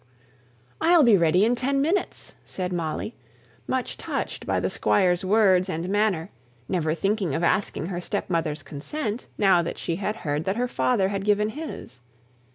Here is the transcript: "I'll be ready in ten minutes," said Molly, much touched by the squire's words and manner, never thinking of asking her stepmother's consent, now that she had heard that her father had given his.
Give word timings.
"I'll 0.81 1.03
be 1.03 1.15
ready 1.15 1.45
in 1.45 1.53
ten 1.53 1.79
minutes," 1.79 2.33
said 2.43 2.73
Molly, 2.73 3.13
much 3.67 3.97
touched 3.99 4.47
by 4.47 4.59
the 4.59 4.67
squire's 4.67 5.23
words 5.23 5.69
and 5.69 5.87
manner, 5.89 6.31
never 6.67 6.95
thinking 6.95 7.35
of 7.35 7.43
asking 7.43 7.85
her 7.85 8.01
stepmother's 8.01 8.63
consent, 8.63 9.27
now 9.37 9.61
that 9.61 9.77
she 9.77 9.97
had 9.97 10.15
heard 10.25 10.45
that 10.45 10.57
her 10.57 10.67
father 10.67 11.09
had 11.09 11.23
given 11.23 11.49
his. 11.49 11.99